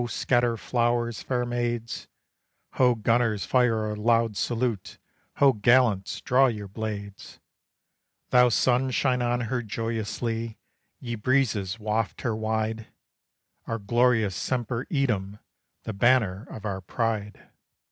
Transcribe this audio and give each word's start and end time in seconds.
scatter 0.09 0.57
flowers, 0.57 1.21
fair 1.21 1.45
maids: 1.45 2.07
Ho! 2.71 2.95
gunners 2.95 3.45
fire 3.45 3.87
a 3.87 3.95
loud 3.95 4.35
salute: 4.35 4.97
ho! 5.35 5.53
gallants, 5.53 6.21
draw 6.21 6.47
your 6.47 6.67
blades: 6.67 7.39
Thou 8.31 8.49
sun, 8.49 8.89
shine 8.89 9.21
on 9.21 9.41
her 9.41 9.61
joyously; 9.61 10.57
ye 10.99 11.13
breezes 11.13 11.77
waft 11.77 12.21
her 12.21 12.35
wide; 12.35 12.87
Our 13.67 13.77
glorious 13.77 14.35
SEMPER 14.35 14.87
EADEM, 14.89 15.37
the 15.83 15.93
banner 15.93 16.47
of 16.49 16.65
our 16.65 16.81
pride. 16.81 17.51